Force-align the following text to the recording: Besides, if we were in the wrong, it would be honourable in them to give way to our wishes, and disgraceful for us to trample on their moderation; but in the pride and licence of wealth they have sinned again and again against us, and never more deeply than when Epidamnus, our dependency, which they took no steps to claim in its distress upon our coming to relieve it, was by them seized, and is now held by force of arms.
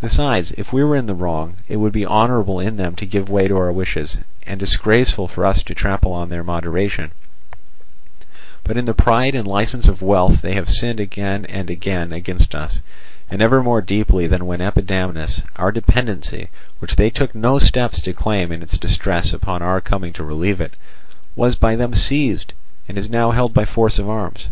Besides, 0.00 0.50
if 0.58 0.72
we 0.72 0.82
were 0.82 0.96
in 0.96 1.06
the 1.06 1.14
wrong, 1.14 1.58
it 1.68 1.76
would 1.76 1.92
be 1.92 2.04
honourable 2.04 2.58
in 2.58 2.78
them 2.78 2.96
to 2.96 3.06
give 3.06 3.28
way 3.28 3.46
to 3.46 3.56
our 3.56 3.70
wishes, 3.70 4.18
and 4.44 4.58
disgraceful 4.58 5.28
for 5.28 5.46
us 5.46 5.62
to 5.62 5.72
trample 5.72 6.10
on 6.12 6.30
their 6.30 6.42
moderation; 6.42 7.12
but 8.64 8.76
in 8.76 8.86
the 8.86 8.92
pride 8.92 9.36
and 9.36 9.46
licence 9.46 9.86
of 9.86 10.02
wealth 10.02 10.42
they 10.42 10.54
have 10.54 10.68
sinned 10.68 10.98
again 10.98 11.44
and 11.44 11.70
again 11.70 12.12
against 12.12 12.56
us, 12.56 12.80
and 13.30 13.38
never 13.38 13.62
more 13.62 13.80
deeply 13.80 14.26
than 14.26 14.46
when 14.46 14.60
Epidamnus, 14.60 15.44
our 15.54 15.70
dependency, 15.70 16.48
which 16.80 16.96
they 16.96 17.08
took 17.08 17.32
no 17.32 17.60
steps 17.60 18.00
to 18.00 18.12
claim 18.12 18.50
in 18.50 18.64
its 18.64 18.76
distress 18.76 19.32
upon 19.32 19.62
our 19.62 19.80
coming 19.80 20.12
to 20.14 20.24
relieve 20.24 20.60
it, 20.60 20.74
was 21.36 21.54
by 21.54 21.76
them 21.76 21.94
seized, 21.94 22.52
and 22.88 22.98
is 22.98 23.08
now 23.08 23.30
held 23.30 23.54
by 23.54 23.64
force 23.64 23.96
of 24.00 24.08
arms. 24.10 24.48